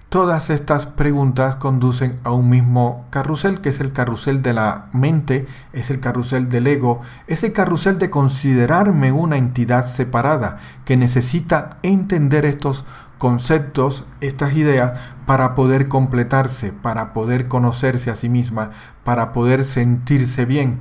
Todas 0.09 0.49
estas 0.49 0.87
preguntas 0.87 1.55
conducen 1.55 2.19
a 2.23 2.31
un 2.31 2.49
mismo 2.49 3.05
carrusel, 3.11 3.61
que 3.61 3.69
es 3.69 3.79
el 3.79 3.93
carrusel 3.93 4.41
de 4.41 4.53
la 4.53 4.87
mente, 4.91 5.45
es 5.71 5.91
el 5.91 5.99
carrusel 5.99 6.49
del 6.49 6.65
ego, 6.65 7.01
es 7.27 7.43
el 7.43 7.53
carrusel 7.53 7.99
de 7.99 8.09
considerarme 8.09 9.11
una 9.11 9.37
entidad 9.37 9.85
separada, 9.85 10.57
que 10.83 10.97
necesita 10.97 11.77
entender 11.83 12.45
estos 12.45 12.85
conceptos, 13.19 14.03
estas 14.19 14.53
ideas, 14.53 14.97
para 15.27 15.53
poder 15.53 15.87
completarse, 15.87 16.73
para 16.73 17.13
poder 17.13 17.47
conocerse 17.47 18.09
a 18.09 18.15
sí 18.15 18.29
misma, 18.29 18.71
para 19.03 19.31
poder 19.31 19.63
sentirse 19.63 20.45
bien. 20.45 20.79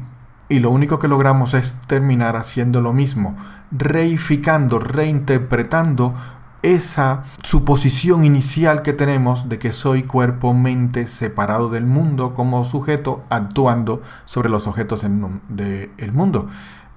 Y 0.49 0.61
lo 0.61 0.71
único 0.71 0.99
que 0.99 1.09
logramos 1.09 1.53
es 1.53 1.75
terminar 1.87 2.35
haciendo 2.37 2.81
lo 2.81 2.95
mismo, 2.95 3.37
reificando, 3.71 4.79
reinterpretando 4.79 6.15
esa 6.63 7.25
suposición 7.45 8.25
inicial 8.25 8.83
que 8.83 8.93
tenemos 8.93 9.49
de 9.49 9.59
que 9.59 9.73
soy 9.73 10.03
cuerpo, 10.03 10.55
mente 10.55 11.07
separado 11.07 11.71
del 11.71 11.87
mundo 11.87 12.35
como 12.35 12.65
sujeto 12.65 13.25
actuando 13.31 14.03
sobre 14.25 14.49
los 14.49 14.67
objetos 14.67 15.03
del 15.03 16.13
mundo. 16.13 16.49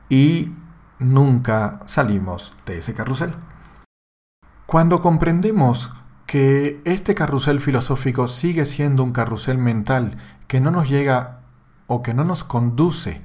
Y 0.10 0.51
nunca 1.00 1.80
salimos 1.86 2.53
de 2.65 2.80
ese 2.80 2.94
carrusel. 2.94 3.32
Cuando 4.65 5.01
comprendemos 5.01 5.91
que 6.25 6.82
este 6.86 7.13
carrusel 7.13 7.60
filosófico 7.60 8.27
sigue 8.27 8.65
siendo 8.65 9.03
un 9.03 9.12
carrusel 9.12 9.58
mental 9.58 10.18
que 10.48 10.62
no 10.62 10.72
nos 10.72 10.89
llega 10.89 11.41
o 11.88 12.01
que 12.01 12.13
no 12.13 12.24
nos 12.24 12.44
conduce 12.46 13.22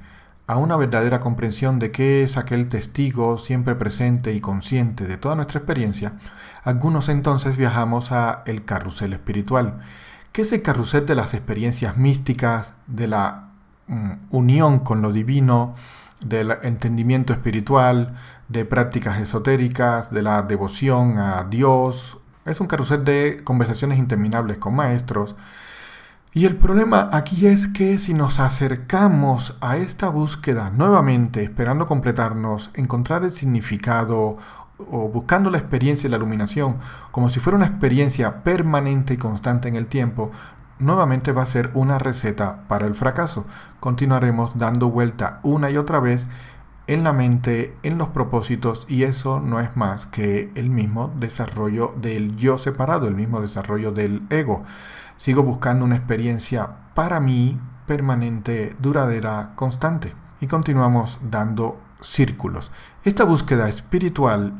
a 0.47 0.55
una 0.55 0.77
verdadera 0.77 1.19
comprensión 1.19 1.77
de 1.77 1.91
qué 1.91 2.23
es 2.23 2.37
aquel 2.37 2.69
testigo 2.69 3.37
siempre 3.37 3.75
presente 3.75 4.33
y 4.33 4.39
consciente 4.39 5.05
de 5.05 5.17
toda 5.17 5.35
nuestra 5.35 5.59
experiencia, 5.59 6.13
algunos 6.63 7.09
entonces 7.09 7.57
viajamos 7.57 8.13
a 8.13 8.43
el 8.45 8.63
carrusel 8.63 9.11
espiritual, 9.11 9.81
que 10.31 10.43
es 10.43 10.53
el 10.53 10.61
carrusel 10.61 11.05
de 11.05 11.15
las 11.15 11.33
experiencias 11.33 11.97
místicas, 11.97 12.75
de 12.87 13.07
la 13.07 13.49
mm, 13.87 14.11
unión 14.29 14.79
con 14.79 15.01
lo 15.01 15.11
divino, 15.11 15.75
del 16.25 16.51
entendimiento 16.63 17.33
espiritual, 17.33 18.15
de 18.47 18.63
prácticas 18.63 19.19
esotéricas, 19.19 20.11
de 20.11 20.21
la 20.21 20.41
devoción 20.43 21.17
a 21.19 21.43
Dios. 21.43 22.19
Es 22.45 22.61
un 22.61 22.67
carrusel 22.67 23.03
de 23.03 23.41
conversaciones 23.43 23.99
interminables 23.99 24.57
con 24.57 24.75
maestros, 24.75 25.35
y 26.37 26.45
el 26.45 26.55
problema 26.55 27.09
aquí 27.13 27.47
es 27.47 27.65
que 27.65 27.97
si 27.97 28.13
nos 28.13 28.39
acercamos 28.39 29.57
a 29.59 29.77
esta 29.77 30.07
búsqueda 30.09 30.69
nuevamente, 30.69 31.41
esperando 31.41 31.87
completarnos, 31.87 32.69
encontrar 32.75 33.23
el 33.23 33.31
significado 33.31 34.37
o 34.77 35.09
buscando 35.09 35.49
la 35.49 35.57
experiencia 35.57 36.05
y 36.05 36.11
la 36.11 36.17
iluminación 36.17 36.77
como 37.09 37.29
si 37.29 37.39
fuera 37.39 37.57
una 37.57 37.65
experiencia 37.65 38.43
permanente 38.43 39.15
y 39.15 39.17
constante 39.17 39.67
en 39.67 39.75
el 39.75 39.87
tiempo, 39.87 40.29
nuevamente 40.77 41.31
va 41.31 41.41
a 41.41 41.47
ser 41.47 41.71
una 41.73 41.97
receta 41.97 42.67
para 42.67 42.85
el 42.85 42.93
fracaso. 42.93 43.47
Continuaremos 43.79 44.55
dando 44.59 44.91
vuelta 44.91 45.39
una 45.41 45.71
y 45.71 45.77
otra 45.77 45.99
vez 45.99 46.27
en 46.85 47.03
la 47.03 47.13
mente, 47.13 47.75
en 47.81 47.97
los 47.97 48.09
propósitos, 48.09 48.85
y 48.87 49.03
eso 49.03 49.39
no 49.39 49.59
es 49.59 49.75
más 49.75 50.05
que 50.05 50.51
el 50.53 50.69
mismo 50.69 51.11
desarrollo 51.19 51.95
del 51.99 52.35
yo 52.35 52.59
separado, 52.59 53.07
el 53.07 53.15
mismo 53.15 53.41
desarrollo 53.41 53.91
del 53.91 54.21
ego. 54.29 54.63
Sigo 55.17 55.43
buscando 55.43 55.85
una 55.85 55.95
experiencia 55.97 56.69
para 56.93 57.19
mí 57.19 57.59
permanente, 57.85 58.75
duradera, 58.79 59.51
constante. 59.55 60.13
Y 60.39 60.47
continuamos 60.47 61.17
dando 61.21 61.79
círculos. 62.01 62.71
Esta 63.03 63.23
búsqueda 63.23 63.67
espiritual 63.67 64.53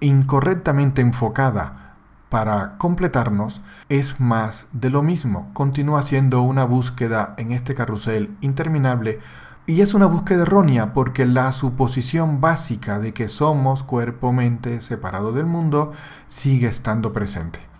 incorrectamente 0.00 1.00
enfocada 1.00 1.94
para 2.28 2.76
completarnos 2.76 3.62
es 3.88 4.20
más 4.20 4.66
de 4.72 4.90
lo 4.90 5.02
mismo. 5.02 5.50
Continúa 5.54 6.02
siendo 6.02 6.42
una 6.42 6.64
búsqueda 6.64 7.34
en 7.38 7.52
este 7.52 7.74
carrusel 7.74 8.36
interminable 8.40 9.20
y 9.66 9.80
es 9.80 9.94
una 9.94 10.06
búsqueda 10.06 10.42
errónea 10.42 10.92
porque 10.92 11.24
la 11.26 11.50
suposición 11.52 12.40
básica 12.40 12.98
de 12.98 13.14
que 13.14 13.28
somos 13.28 13.82
cuerpo-mente 13.82 14.80
separado 14.80 15.32
del 15.32 15.46
mundo 15.46 15.92
sigue 16.28 16.68
estando 16.68 17.12
presente. 17.12 17.75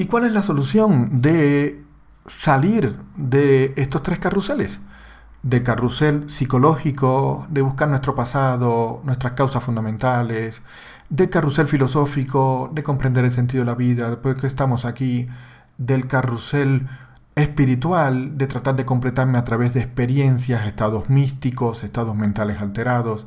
¿Y 0.00 0.06
cuál 0.06 0.24
es 0.24 0.32
la 0.32 0.42
solución 0.42 1.20
de 1.20 1.84
salir 2.26 2.96
de 3.16 3.74
estos 3.76 4.02
tres 4.02 4.18
carruseles? 4.18 4.80
De 5.42 5.62
carrusel 5.62 6.30
psicológico, 6.30 7.46
de 7.50 7.60
buscar 7.60 7.90
nuestro 7.90 8.14
pasado, 8.14 9.02
nuestras 9.04 9.34
causas 9.34 9.62
fundamentales, 9.62 10.62
de 11.10 11.28
carrusel 11.28 11.66
filosófico, 11.66 12.70
de 12.72 12.82
comprender 12.82 13.26
el 13.26 13.30
sentido 13.30 13.62
de 13.62 13.70
la 13.70 13.74
vida, 13.74 14.08
después 14.08 14.36
que 14.36 14.46
estamos 14.46 14.86
aquí, 14.86 15.28
del 15.76 16.06
carrusel 16.06 16.88
espiritual, 17.34 18.38
de 18.38 18.46
tratar 18.46 18.76
de 18.76 18.86
completarme 18.86 19.36
a 19.36 19.44
través 19.44 19.74
de 19.74 19.80
experiencias, 19.80 20.66
estados 20.66 21.10
místicos, 21.10 21.84
estados 21.84 22.16
mentales 22.16 22.62
alterados. 22.62 23.26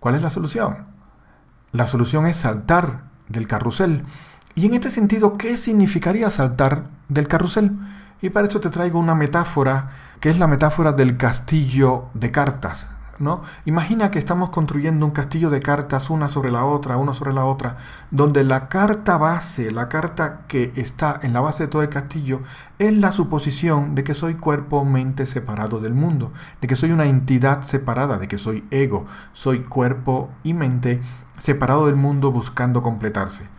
¿Cuál 0.00 0.14
es 0.14 0.22
la 0.22 0.30
solución? 0.30 0.86
La 1.72 1.86
solución 1.86 2.26
es 2.26 2.38
saltar 2.38 3.02
del 3.28 3.46
carrusel 3.46 4.04
y 4.58 4.66
en 4.66 4.74
este 4.74 4.90
sentido, 4.90 5.38
¿qué 5.38 5.56
significaría 5.56 6.30
saltar 6.30 6.82
del 7.08 7.28
carrusel? 7.28 7.78
Y 8.20 8.30
para 8.30 8.48
eso 8.48 8.58
te 8.58 8.70
traigo 8.70 8.98
una 8.98 9.14
metáfora, 9.14 9.90
que 10.18 10.30
es 10.30 10.38
la 10.40 10.48
metáfora 10.48 10.90
del 10.90 11.16
castillo 11.16 12.06
de 12.14 12.32
cartas. 12.32 12.90
¿no? 13.20 13.42
Imagina 13.66 14.10
que 14.10 14.18
estamos 14.18 14.50
construyendo 14.50 15.06
un 15.06 15.12
castillo 15.12 15.48
de 15.50 15.60
cartas 15.60 16.10
una 16.10 16.28
sobre 16.28 16.50
la 16.50 16.64
otra, 16.64 16.96
una 16.96 17.14
sobre 17.14 17.32
la 17.34 17.44
otra, 17.44 17.76
donde 18.10 18.42
la 18.42 18.68
carta 18.68 19.16
base, 19.16 19.70
la 19.70 19.88
carta 19.88 20.40
que 20.48 20.72
está 20.74 21.20
en 21.22 21.34
la 21.34 21.40
base 21.40 21.62
de 21.62 21.68
todo 21.68 21.82
el 21.82 21.88
castillo, 21.88 22.40
es 22.80 22.92
la 22.92 23.12
suposición 23.12 23.94
de 23.94 24.02
que 24.02 24.12
soy 24.12 24.34
cuerpo, 24.34 24.84
mente 24.84 25.26
separado 25.26 25.78
del 25.78 25.94
mundo, 25.94 26.32
de 26.60 26.66
que 26.66 26.74
soy 26.74 26.90
una 26.90 27.06
entidad 27.06 27.62
separada, 27.62 28.18
de 28.18 28.26
que 28.26 28.38
soy 28.38 28.64
ego, 28.72 29.06
soy 29.32 29.60
cuerpo 29.60 30.30
y 30.42 30.52
mente 30.52 31.00
separado 31.36 31.86
del 31.86 31.94
mundo 31.94 32.32
buscando 32.32 32.82
completarse. 32.82 33.56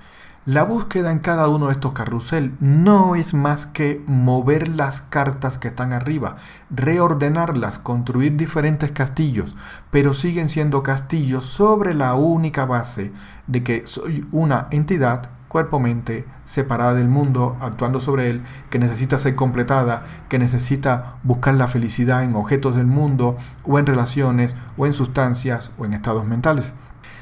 La 0.49 0.63
búsqueda 0.63 1.11
en 1.11 1.19
cada 1.19 1.47
uno 1.47 1.67
de 1.67 1.73
estos 1.73 1.93
carrusel 1.93 2.55
no 2.59 3.13
es 3.13 3.35
más 3.35 3.67
que 3.67 4.01
mover 4.07 4.67
las 4.67 4.99
cartas 4.99 5.59
que 5.59 5.67
están 5.67 5.93
arriba, 5.93 6.37
reordenarlas, 6.71 7.77
construir 7.77 8.35
diferentes 8.35 8.91
castillos, 8.91 9.55
pero 9.91 10.11
siguen 10.11 10.49
siendo 10.49 10.81
castillos 10.81 11.45
sobre 11.45 11.93
la 11.93 12.15
única 12.15 12.65
base 12.65 13.11
de 13.45 13.63
que 13.63 13.83
soy 13.85 14.25
una 14.31 14.69
entidad, 14.71 15.29
cuerpo-mente, 15.49 16.25
separada 16.45 16.95
del 16.95 17.09
mundo, 17.09 17.55
actuando 17.61 17.99
sobre 17.99 18.31
él, 18.31 18.41
que 18.71 18.79
necesita 18.79 19.19
ser 19.19 19.35
completada, 19.35 20.07
que 20.29 20.39
necesita 20.39 21.17
buscar 21.21 21.53
la 21.53 21.67
felicidad 21.67 22.23
en 22.23 22.35
objetos 22.35 22.75
del 22.75 22.87
mundo, 22.87 23.37
o 23.65 23.77
en 23.77 23.85
relaciones, 23.85 24.55
o 24.77 24.87
en 24.87 24.93
sustancias, 24.93 25.71
o 25.77 25.85
en 25.85 25.93
estados 25.93 26.25
mentales. 26.25 26.73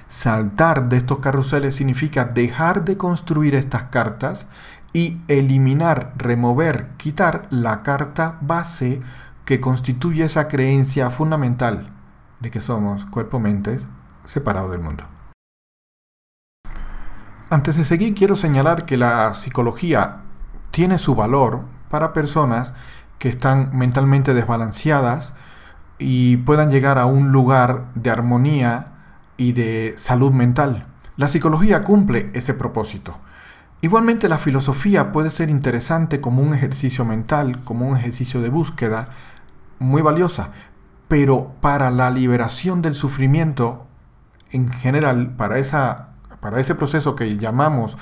Saltar 0.07 0.87
de 0.87 0.97
estos 0.97 1.19
carruseles 1.19 1.75
significa 1.75 2.23
dejar 2.23 2.85
de 2.85 2.95
construir 2.95 3.55
estas 3.55 3.83
cartas 3.85 4.47
y 4.93 5.19
eliminar, 5.27 6.13
remover, 6.15 6.91
quitar 6.95 7.47
la 7.49 7.83
carta 7.83 8.37
base 8.39 9.01
que 9.43 9.59
constituye 9.59 10.23
esa 10.23 10.47
creencia 10.47 11.09
fundamental 11.09 11.91
de 12.39 12.51
que 12.51 12.61
somos 12.61 13.05
cuerpo-mentes 13.05 13.89
separados 14.23 14.71
del 14.71 14.81
mundo. 14.81 15.03
Antes 17.49 17.75
de 17.75 17.83
seguir, 17.83 18.13
quiero 18.13 18.35
señalar 18.35 18.85
que 18.85 18.97
la 18.97 19.33
psicología 19.33 20.21
tiene 20.71 20.97
su 20.97 21.15
valor 21.15 21.63
para 21.89 22.13
personas 22.13 22.73
que 23.19 23.29
están 23.29 23.77
mentalmente 23.77 24.33
desbalanceadas 24.33 25.33
y 25.97 26.37
puedan 26.37 26.69
llegar 26.69 26.97
a 26.97 27.05
un 27.05 27.31
lugar 27.31 27.85
de 27.95 28.09
armonía 28.09 28.96
y 29.37 29.53
de 29.53 29.93
salud 29.97 30.31
mental. 30.31 30.87
La 31.15 31.27
psicología 31.27 31.81
cumple 31.81 32.29
ese 32.33 32.53
propósito. 32.53 33.17
Igualmente 33.81 34.27
la 34.27 34.39
filosofía 34.39 35.11
puede 35.11 35.29
ser 35.29 35.49
interesante 35.49 36.19
como 36.19 36.41
un 36.41 36.53
ejercicio 36.53 37.05
mental, 37.05 37.63
como 37.63 37.87
un 37.87 37.95
ejercicio 37.95 38.41
de 38.41 38.49
búsqueda, 38.49 39.09
muy 39.79 40.01
valiosa, 40.01 40.49
pero 41.07 41.53
para 41.61 41.91
la 41.91 42.09
liberación 42.09 42.81
del 42.81 42.95
sufrimiento 42.95 43.85
en 44.51 44.71
general, 44.71 45.35
para, 45.35 45.59
esa, 45.59 46.09
para 46.39 46.59
ese 46.59 46.75
proceso 46.75 47.15
que 47.15 47.37
llamamos 47.37 47.97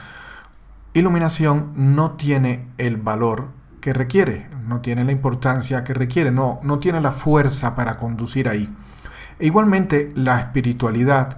iluminación, 0.93 1.71
no 1.75 2.11
tiene 2.11 2.67
el 2.77 2.95
valor 2.97 3.49
que 3.81 3.93
requiere, 3.93 4.47
no 4.65 4.79
tiene 4.79 5.03
la 5.03 5.11
importancia 5.11 5.83
que 5.83 5.93
requiere, 5.93 6.31
no, 6.31 6.59
no 6.63 6.79
tiene 6.79 7.01
la 7.01 7.11
fuerza 7.11 7.75
para 7.75 7.95
conducir 7.95 8.47
ahí. 8.47 8.73
Igualmente, 9.39 10.11
la 10.15 10.39
espiritualidad 10.39 11.37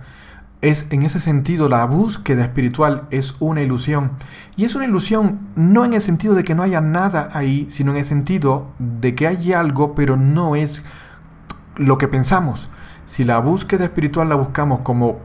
es 0.61 0.87
en 0.89 1.03
ese 1.03 1.19
sentido 1.19 1.69
la 1.69 1.85
búsqueda 1.85 2.43
espiritual 2.43 3.07
es 3.11 3.35
una 3.39 3.61
ilusión. 3.61 4.11
Y 4.55 4.65
es 4.65 4.75
una 4.75 4.85
ilusión 4.85 5.39
no 5.55 5.85
en 5.85 5.93
el 5.93 6.01
sentido 6.01 6.33
de 6.33 6.43
que 6.43 6.55
no 6.55 6.63
haya 6.63 6.81
nada 6.81 7.29
ahí, 7.33 7.67
sino 7.69 7.91
en 7.91 7.97
el 7.97 8.05
sentido 8.05 8.71
de 8.79 9.15
que 9.15 9.27
hay 9.27 9.53
algo, 9.53 9.95
pero 9.95 10.17
no 10.17 10.55
es 10.55 10.83
lo 11.75 11.97
que 11.97 12.07
pensamos. 12.07 12.71
Si 13.05 13.23
la 13.23 13.39
búsqueda 13.39 13.85
espiritual 13.85 14.29
la 14.29 14.35
buscamos 14.35 14.79
como 14.79 15.19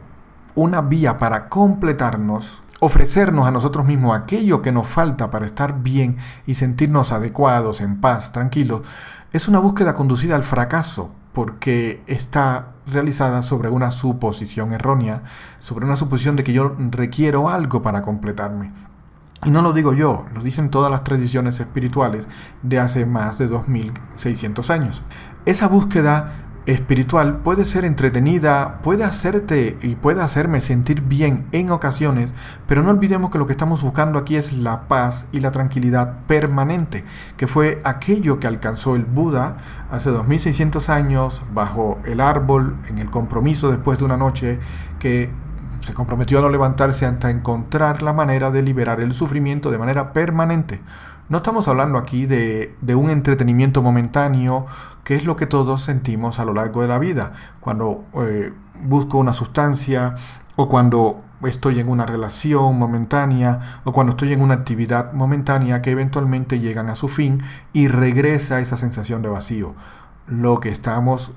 una 0.55 0.83
vía 0.83 1.19
para 1.19 1.49
completarnos, 1.49 2.63
ofrecernos 2.81 3.47
a 3.47 3.51
nosotros 3.51 3.87
mismos 3.87 4.17
aquello 4.17 4.61
que 4.61 4.73
nos 4.73 4.87
falta 4.87 5.31
para 5.31 5.47
estar 5.47 5.83
bien 5.83 6.19
y 6.47 6.55
sentirnos 6.55 7.11
adecuados, 7.11 7.81
en 7.81 8.01
paz, 8.01 8.33
tranquilos, 8.33 8.83
es 9.33 9.49
una 9.49 9.61
búsqueda 9.61 9.95
conducida 9.95 10.37
al 10.37 10.43
fracaso, 10.43 11.11
porque 11.33 12.03
está 12.07 12.73
realizada 12.87 13.43
sobre 13.43 13.69
una 13.69 13.91
suposición 13.91 14.73
errónea, 14.73 15.23
sobre 15.59 15.85
una 15.85 15.97
suposición 15.97 16.37
de 16.37 16.45
que 16.45 16.53
yo 16.53 16.75
requiero 16.91 17.49
algo 17.49 17.83
para 17.83 18.03
completarme. 18.03 18.73
Y 19.45 19.51
no 19.51 19.63
lo 19.63 19.73
digo 19.73 19.93
yo, 19.93 20.27
lo 20.35 20.43
dicen 20.43 20.71
todas 20.71 20.91
las 20.91 21.03
tradiciones 21.03 21.59
espirituales 21.59 22.29
de 22.63 22.79
hace 22.79 23.07
más 23.07 23.39
de 23.39 23.49
2600 23.49 24.71
años. 24.71 25.03
Esa 25.47 25.67
búsqueda 25.67 26.33
espiritual 26.67 27.39
puede 27.39 27.65
ser 27.65 27.85
entretenida, 27.85 28.79
puede 28.83 29.05
hacerte 29.05 29.77
y 29.83 29.97
puede 29.97 30.23
hacerme 30.23 30.61
sentir 30.61 31.03
bien 31.03 31.47
en 31.53 31.71
ocasiones, 31.71 32.33
pero 32.67 32.83
no 32.83 32.91
olvidemos 32.91 33.31
que 33.31 33.39
lo 33.39 33.47
que 33.47 33.53
estamos 33.53 33.83
buscando 33.83 34.19
aquí 34.19 34.37
es 34.37 34.53
la 34.53 34.89
paz 34.89 35.27
y 35.33 35.41
la 35.41 35.51
tranquilidad 35.51 36.19
permanente, 36.27 37.05
que 37.37 37.47
fue 37.47 37.81
aquello 37.85 38.39
que 38.39 38.47
alcanzó 38.47 38.95
el 38.95 39.05
Buda 39.05 39.57
hace 39.91 40.11
2600 40.11 40.89
años 40.89 41.43
bajo 41.53 41.99
el 42.05 42.21
árbol, 42.21 42.77
en 42.89 42.99
el 42.99 43.11
compromiso 43.11 43.71
después 43.71 43.99
de 43.99 44.05
una 44.05 44.17
noche 44.17 44.59
que 44.99 45.31
se 45.81 45.95
comprometió 45.95 46.39
a 46.39 46.43
no 46.43 46.49
levantarse 46.49 47.07
hasta 47.07 47.31
encontrar 47.31 48.03
la 48.03 48.13
manera 48.13 48.51
de 48.51 48.63
liberar 48.63 49.01
el 49.01 49.13
sufrimiento 49.13 49.71
de 49.71 49.79
manera 49.79 50.13
permanente. 50.13 50.81
No 51.29 51.39
estamos 51.39 51.69
hablando 51.69 51.99
aquí 51.99 52.27
de, 52.27 52.75
un 52.95 53.09
entretenimiento 53.11 53.81
momentáneo, 53.81 54.67
que 55.05 55.15
es 55.15 55.25
lo 55.25 55.37
que 55.37 55.47
todos 55.47 55.83
sentimos 55.83 56.39
a 56.39 56.45
lo 56.45 56.53
largo 56.53 56.83
de 56.83 56.89
la 56.89 56.99
vida. 56.99 57.33
Cuando 57.61 58.05
eh, 58.15 58.53
busco 58.83 59.19
una 59.19 59.33
sustancia 59.33 60.17
o 60.57 60.69
cuando 60.69 61.23
estoy 61.45 61.81
en 61.81 61.89
una 61.89 62.07
relación 62.07 62.79
momentánea 62.79 63.81
o 63.85 63.93
cuando 63.93 64.11
estoy 64.11 64.33
en 64.33 64.43
una 64.43 64.55
actividad 64.55 65.13
momentánea 65.13 65.81
que 65.81 65.93
eventualmente 65.93 66.61
llegan 66.61 66.89
a 66.89 66.95
su 66.95 67.09
fin 67.09 67.43
y 67.73 67.89
regresa 67.89 68.61
esa 68.61 68.77
sensación 68.77 69.23
de 69.23 69.29
vacío. 69.29 69.75
Lo 70.27 70.61
que 70.61 70.69
estamos 70.69 71.33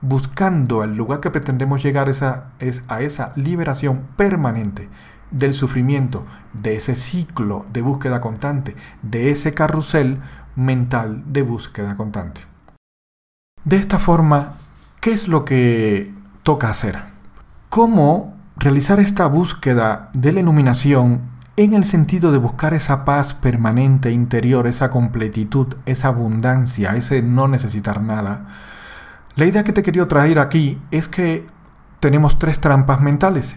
buscando, 0.00 0.84
el 0.84 0.96
lugar 0.96 1.20
que 1.20 1.30
pretendemos 1.30 1.82
llegar 1.82 2.08
es 2.08 2.22
a 2.22 3.00
esa 3.00 3.32
liberación 3.36 4.02
permanente 4.16 4.88
del 5.30 5.54
sufrimiento, 5.54 6.26
de 6.52 6.76
ese 6.76 6.96
ciclo 6.96 7.66
de 7.72 7.82
búsqueda 7.82 8.20
constante, 8.20 8.76
de 9.02 9.30
ese 9.30 9.52
carrusel 9.52 10.20
mental 10.56 11.22
de 11.26 11.42
búsqueda 11.42 11.96
constante. 11.96 12.42
De 13.64 13.76
esta 13.76 13.98
forma, 13.98 14.54
¿qué 15.00 15.12
es 15.12 15.28
lo 15.28 15.44
que 15.44 16.12
toca 16.42 16.70
hacer? 16.70 16.98
¿Cómo 17.68 18.36
realizar 18.56 19.00
esta 19.00 19.26
búsqueda 19.26 20.10
de 20.12 20.32
la 20.32 20.40
iluminación 20.40 21.22
en 21.56 21.74
el 21.74 21.84
sentido 21.84 22.32
de 22.32 22.38
buscar 22.38 22.74
esa 22.74 23.04
paz 23.04 23.34
permanente 23.34 24.10
interior, 24.10 24.66
esa 24.66 24.90
completitud, 24.90 25.76
esa 25.86 26.08
abundancia, 26.08 26.96
ese 26.96 27.22
no 27.22 27.48
necesitar 27.48 28.02
nada? 28.02 28.46
La 29.36 29.46
idea 29.46 29.62
que 29.62 29.72
te 29.72 29.82
quería 29.82 30.08
traer 30.08 30.38
aquí 30.38 30.80
es 30.90 31.06
que 31.06 31.46
tenemos 32.00 32.38
tres 32.38 32.60
trampas 32.60 33.00
mentales 33.00 33.56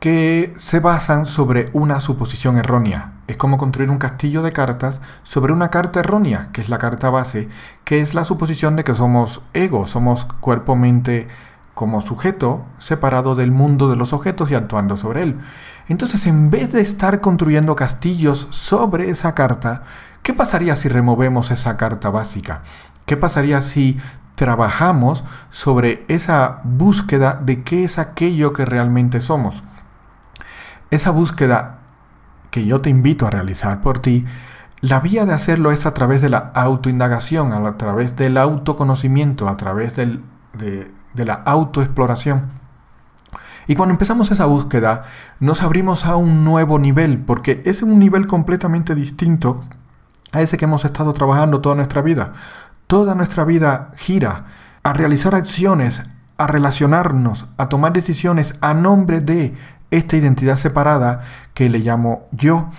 que 0.00 0.54
se 0.56 0.78
basan 0.78 1.26
sobre 1.26 1.70
una 1.72 2.00
suposición 2.00 2.56
errónea. 2.56 3.14
Es 3.26 3.36
como 3.36 3.58
construir 3.58 3.90
un 3.90 3.98
castillo 3.98 4.42
de 4.42 4.52
cartas 4.52 5.00
sobre 5.24 5.52
una 5.52 5.70
carta 5.70 6.00
errónea, 6.00 6.50
que 6.52 6.60
es 6.60 6.68
la 6.68 6.78
carta 6.78 7.10
base, 7.10 7.48
que 7.84 8.00
es 8.00 8.14
la 8.14 8.24
suposición 8.24 8.76
de 8.76 8.84
que 8.84 8.94
somos 8.94 9.42
ego, 9.54 9.86
somos 9.86 10.24
cuerpo-mente 10.24 11.26
como 11.74 12.00
sujeto 12.00 12.64
separado 12.78 13.34
del 13.34 13.50
mundo 13.52 13.88
de 13.88 13.96
los 13.96 14.12
objetos 14.12 14.50
y 14.50 14.54
actuando 14.54 14.96
sobre 14.96 15.22
él. 15.22 15.38
Entonces, 15.88 16.26
en 16.26 16.50
vez 16.50 16.72
de 16.72 16.80
estar 16.80 17.20
construyendo 17.20 17.74
castillos 17.74 18.48
sobre 18.50 19.10
esa 19.10 19.34
carta, 19.34 19.82
¿qué 20.22 20.32
pasaría 20.32 20.76
si 20.76 20.88
removemos 20.88 21.50
esa 21.50 21.76
carta 21.76 22.10
básica? 22.10 22.62
¿Qué 23.04 23.16
pasaría 23.16 23.62
si 23.62 23.98
trabajamos 24.36 25.24
sobre 25.50 26.04
esa 26.08 26.60
búsqueda 26.62 27.40
de 27.42 27.62
qué 27.62 27.84
es 27.84 27.98
aquello 27.98 28.52
que 28.52 28.64
realmente 28.64 29.20
somos? 29.20 29.62
Esa 30.90 31.10
búsqueda 31.10 31.78
que 32.50 32.64
yo 32.64 32.80
te 32.80 32.90
invito 32.90 33.26
a 33.26 33.30
realizar 33.30 33.80
por 33.80 33.98
ti, 33.98 34.24
la 34.80 35.00
vía 35.00 35.26
de 35.26 35.34
hacerlo 35.34 35.72
es 35.72 35.86
a 35.86 35.94
través 35.94 36.22
de 36.22 36.30
la 36.30 36.52
autoindagación, 36.54 37.52
a 37.52 37.76
través 37.76 38.16
del 38.16 38.36
autoconocimiento, 38.36 39.48
a 39.48 39.56
través 39.56 39.96
de, 39.96 40.20
de 40.54 41.24
la 41.24 41.34
autoexploración. 41.34 42.58
Y 43.66 43.74
cuando 43.74 43.92
empezamos 43.92 44.30
esa 44.30 44.46
búsqueda, 44.46 45.02
nos 45.40 45.62
abrimos 45.62 46.06
a 46.06 46.16
un 46.16 46.44
nuevo 46.44 46.78
nivel, 46.78 47.18
porque 47.18 47.62
es 47.66 47.82
un 47.82 47.98
nivel 47.98 48.26
completamente 48.26 48.94
distinto 48.94 49.62
a 50.32 50.40
ese 50.40 50.56
que 50.56 50.64
hemos 50.64 50.84
estado 50.84 51.12
trabajando 51.12 51.60
toda 51.60 51.74
nuestra 51.74 52.00
vida. 52.00 52.32
Toda 52.86 53.14
nuestra 53.14 53.44
vida 53.44 53.90
gira 53.96 54.46
a 54.82 54.92
realizar 54.94 55.34
acciones, 55.34 56.02
a 56.38 56.46
relacionarnos, 56.46 57.46
a 57.58 57.68
tomar 57.68 57.92
decisiones 57.92 58.54
a 58.62 58.72
nombre 58.72 59.20
de 59.20 59.54
esta 59.90 60.16
identidad 60.16 60.56
separada 60.56 61.22
que 61.54 61.68
le 61.68 61.78
llamo 61.78 62.28
yo. 62.32 62.70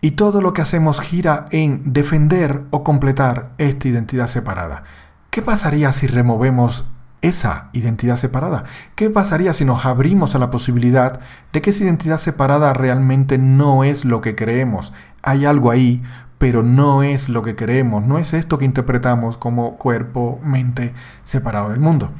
Y 0.00 0.12
todo 0.12 0.40
lo 0.40 0.52
que 0.52 0.62
hacemos 0.62 1.00
gira 1.00 1.46
en 1.50 1.92
defender 1.92 2.62
o 2.70 2.84
completar 2.84 3.50
esta 3.58 3.88
identidad 3.88 4.28
separada. 4.28 4.84
¿Qué 5.30 5.42
pasaría 5.42 5.92
si 5.92 6.06
removemos 6.06 6.84
esa 7.20 7.68
identidad 7.72 8.16
separada? 8.16 8.64
¿Qué 8.94 9.10
pasaría 9.10 9.52
si 9.52 9.64
nos 9.64 9.84
abrimos 9.84 10.34
a 10.34 10.38
la 10.38 10.50
posibilidad 10.50 11.20
de 11.52 11.62
que 11.62 11.70
esa 11.70 11.84
identidad 11.84 12.18
separada 12.18 12.72
realmente 12.72 13.38
no 13.38 13.82
es 13.82 14.04
lo 14.04 14.20
que 14.20 14.36
creemos? 14.36 14.92
Hay 15.22 15.46
algo 15.46 15.70
ahí, 15.70 16.02
pero 16.38 16.62
no 16.62 17.02
es 17.02 17.28
lo 17.28 17.42
que 17.42 17.56
creemos, 17.56 18.04
no 18.04 18.18
es 18.18 18.32
esto 18.32 18.58
que 18.58 18.64
interpretamos 18.64 19.36
como 19.36 19.76
cuerpo, 19.76 20.40
mente 20.44 20.94
separado 21.24 21.70
del 21.70 21.80
mundo. 21.80 22.12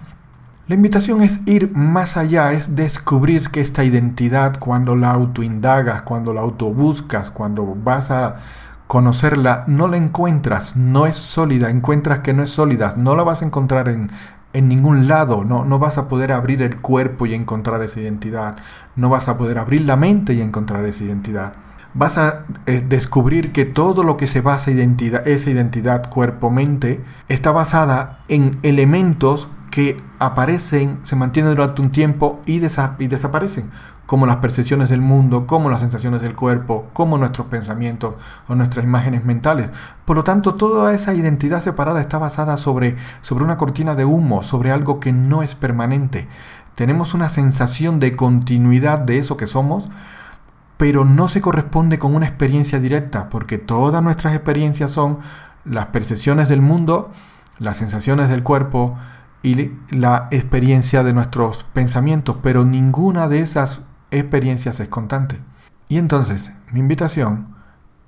La 0.69 0.75
invitación 0.75 1.23
es 1.23 1.41
ir 1.47 1.75
más 1.75 2.19
allá, 2.19 2.53
es 2.53 2.77
descubrir 2.77 3.49
que 3.49 3.63
esta 3.63 3.85
identidad, 3.85 4.59
cuando 4.59 4.97
la 4.97 5.13
autoindagas, 5.13 6.03
cuando 6.03 6.35
la 6.35 6.43
autobuscas, 6.43 7.31
cuando 7.31 7.75
vas 7.75 8.11
a 8.11 8.37
conocerla, 8.87 9.65
no 9.67 9.89
la 9.89 9.97
encuentras, 9.97 10.77
no 10.77 11.07
es 11.07 11.17
sólida, 11.17 11.71
encuentras 11.71 12.19
que 12.19 12.35
no 12.35 12.43
es 12.43 12.51
sólida, 12.51 12.93
no 12.99 13.17
la 13.17 13.23
vas 13.23 13.41
a 13.41 13.47
encontrar 13.47 13.89
en, 13.89 14.11
en 14.53 14.69
ningún 14.69 15.09
lado, 15.09 15.43
no, 15.43 15.65
no 15.65 15.79
vas 15.79 15.97
a 15.97 16.07
poder 16.07 16.33
abrir 16.33 16.61
el 16.61 16.77
cuerpo 16.77 17.25
y 17.25 17.33
encontrar 17.33 17.83
esa 17.83 18.01
identidad, 18.01 18.59
no 18.95 19.09
vas 19.09 19.29
a 19.29 19.39
poder 19.39 19.57
abrir 19.57 19.87
la 19.87 19.97
mente 19.97 20.35
y 20.35 20.43
encontrar 20.43 20.85
esa 20.85 21.03
identidad. 21.03 21.55
Vas 21.99 22.17
a 22.17 22.45
eh, 22.67 22.85
descubrir 22.89 23.51
que 23.51 23.65
todo 23.65 24.05
lo 24.05 24.17
que 24.17 24.29
se 24.29 24.41
basa 24.41 24.71
identidad, 24.71 25.27
esa 25.27 25.51
identidad 25.51 26.09
cuerpo-mente 26.09 27.05
está 27.29 27.51
basada 27.51 28.21
en 28.29 28.57
elementos 28.63 29.49
que 29.73 29.97
aparecen, 30.21 31.01
se 31.03 31.17
mantienen 31.17 31.57
durante 31.57 31.83
un 31.83 31.91
tiempo 31.91 32.41
y, 32.47 32.61
y 32.99 33.09
desaparecen, 33.09 33.73
como 34.07 34.27
las 34.27 34.37
percepciones 34.37 34.91
del 34.91 35.01
mundo, 35.01 35.49
como 35.49 35.71
las 35.71 35.81
sensaciones 35.81 36.23
del 36.23 36.37
cuerpo, 36.37 36.87
como 36.93 37.19
nuestros 37.19 37.49
pensamientos 37.49 38.15
o 38.47 38.55
nuestras 38.55 38.85
imágenes 38.85 39.25
mentales. 39.25 39.73
Por 40.05 40.15
lo 40.15 40.23
tanto, 40.23 40.55
toda 40.55 40.95
esa 40.95 41.15
identidad 41.15 41.59
separada 41.59 42.01
está 42.01 42.19
basada 42.19 42.57
sobre, 42.59 42.95
sobre 43.23 43.43
una 43.43 43.57
cortina 43.57 43.97
de 43.97 44.05
humo, 44.05 44.45
sobre 44.45 44.71
algo 44.71 45.01
que 45.01 45.13
no 45.13 45.43
es 45.43 45.57
permanente. 45.57 46.29
Tenemos 46.77 47.13
una 47.13 47.29
sensación 47.29 47.99
de 47.99 48.15
continuidad 48.15 49.01
de 49.01 49.19
eso 49.19 49.37
que 49.37 49.49
somos, 49.49 49.91
pero 50.79 51.05
no 51.05 51.29
se 51.29 51.43
corresponde 51.43 51.99
con 51.99 52.15
una 52.15 52.27
experiencia 52.27 52.79
directa, 52.79 53.29
porque 53.29 53.59
todas 53.59 54.03
nuestras 54.03 54.35
experiencias 54.35 54.91
son 54.91 55.19
las 55.65 55.87
percepciones 55.87 56.49
del 56.49 56.63
mundo, 56.63 57.11
las 57.59 57.77
sensaciones 57.77 58.31
del 58.31 58.43
cuerpo, 58.43 58.97
y 59.43 59.73
la 59.91 60.29
experiencia 60.31 61.05
de 61.05 61.13
nuestros 61.13 61.65
pensamientos, 61.65 62.37
pero 62.43 62.65
ninguna 62.65 63.29
de 63.29 63.41
esas 63.41 63.83
experiencias 64.11 64.81
es 64.81 64.89
constante. 64.89 65.39
Y 65.89 65.99
entonces, 65.99 66.53
mi 66.73 66.81
invitación 66.81 67.55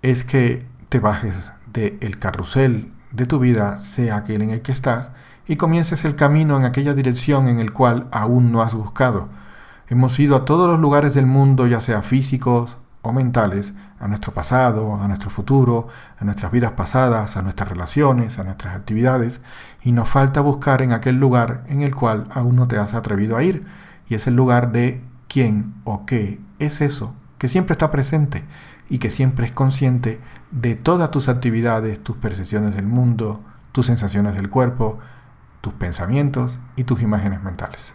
es 0.03 0.25
que 0.25 0.67
te 0.89 1.01
bajes 1.01 1.53
del 1.73 2.19
carrusel 2.19 2.93
de 3.13 3.27
tu 3.27 3.39
vida, 3.39 3.79
sea 3.79 4.17
aquel 4.17 4.43
en 4.43 4.51
el 4.51 4.63
que 4.63 4.73
estás, 4.73 5.13
y 5.47 5.57
comiences 5.57 6.05
el 6.05 6.15
camino 6.15 6.57
en 6.57 6.65
aquella 6.65 6.95
dirección 6.95 7.49
en 7.49 7.59
el 7.59 7.73
cual 7.73 8.09
aún 8.13 8.53
no 8.53 8.63
has 8.63 8.75
buscado. 8.75 9.29
Hemos 9.91 10.21
ido 10.21 10.37
a 10.37 10.45
todos 10.45 10.71
los 10.71 10.79
lugares 10.79 11.15
del 11.15 11.27
mundo, 11.27 11.67
ya 11.67 11.81
sea 11.81 12.03
físicos 12.03 12.79
o 13.03 13.13
mentales, 13.13 13.75
a 13.99 14.07
nuestro 14.07 14.33
pasado, 14.33 14.95
a 14.95 15.09
nuestro 15.09 15.31
futuro, 15.31 15.89
a 16.17 16.25
nuestras 16.25 16.53
vidas 16.53 16.73
pasadas, 16.73 17.37
a 17.37 17.43
nuestras 17.43 17.69
relaciones, 17.69 18.39
a 18.39 18.45
nuestras 18.45 18.77
actividades, 18.77 19.41
y 19.83 19.91
nos 19.91 20.09
falta 20.09 20.43
buscar 20.43 20.81
en 20.81 20.93
aquel 20.93 21.17
lugar 21.17 21.65
en 21.67 21.83
el 21.83 21.93
cual 21.93 22.29
aún 22.31 22.55
no 22.55 22.69
te 22.69 22.79
has 22.79 22.95
atrevido 22.95 23.37
a 23.37 23.43
ir, 23.43 23.67
y 24.09 24.15
es 24.15 24.29
el 24.29 24.37
lugar 24.37 24.71
de 24.71 25.03
quién 25.27 25.75
o 25.83 26.07
qué 26.07 26.41
es 26.61 26.81
eso 26.81 27.17
que 27.39 27.49
siempre 27.49 27.73
está 27.73 27.91
presente 27.91 28.45
y 28.89 28.99
que 28.99 29.11
siempre 29.11 29.47
es 29.47 29.53
consciente 29.53 30.21
de 30.53 30.77
todas 30.77 31.11
tus 31.11 31.29
actividades, 31.29 32.01
tus 32.01 32.17
percepciones 32.17 32.77
del 32.77 32.87
mundo, 32.87 33.41
tus 33.73 33.87
sensaciones 33.87 34.35
del 34.35 34.51
cuerpo, 34.51 35.01
tus 35.63 35.73
pensamientos 35.73 36.61
y 36.77 36.85
tus 36.85 37.03
imágenes 37.03 37.43
mentales. 37.43 37.95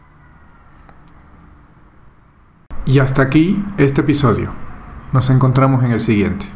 Y 2.87 2.99
hasta 2.99 3.23
aquí 3.23 3.63
este 3.77 4.01
episodio. 4.01 4.51
Nos 5.11 5.31
encontramos 5.31 5.83
en 5.83 5.91
el 5.91 5.99
siguiente. 5.99 6.54